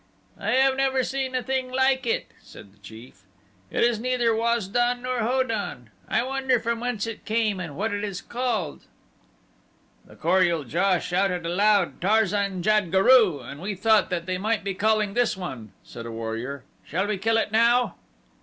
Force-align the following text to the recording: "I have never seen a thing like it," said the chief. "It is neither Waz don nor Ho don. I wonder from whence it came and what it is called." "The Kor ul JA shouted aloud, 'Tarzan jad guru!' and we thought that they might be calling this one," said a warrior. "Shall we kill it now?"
"I 0.39 0.53
have 0.53 0.75
never 0.77 1.03
seen 1.03 1.35
a 1.35 1.43
thing 1.43 1.71
like 1.71 2.07
it," 2.07 2.29
said 2.41 2.73
the 2.73 2.79
chief. 2.79 3.21
"It 3.69 3.83
is 3.83 3.99
neither 3.99 4.35
Waz 4.35 4.67
don 4.67 5.03
nor 5.03 5.19
Ho 5.19 5.43
don. 5.43 5.91
I 6.09 6.23
wonder 6.23 6.59
from 6.59 6.79
whence 6.79 7.05
it 7.05 7.23
came 7.23 7.59
and 7.59 7.75
what 7.75 7.93
it 7.93 8.03
is 8.03 8.19
called." 8.19 8.85
"The 10.07 10.15
Kor 10.15 10.41
ul 10.41 10.63
JA 10.65 10.97
shouted 10.97 11.45
aloud, 11.45 12.01
'Tarzan 12.01 12.63
jad 12.63 12.91
guru!' 12.91 13.41
and 13.41 13.61
we 13.61 13.75
thought 13.75 14.09
that 14.09 14.25
they 14.25 14.39
might 14.39 14.63
be 14.63 14.73
calling 14.73 15.13
this 15.13 15.37
one," 15.37 15.71
said 15.83 16.07
a 16.07 16.11
warrior. 16.11 16.63
"Shall 16.83 17.05
we 17.05 17.19
kill 17.19 17.37
it 17.37 17.51
now?" 17.51 17.93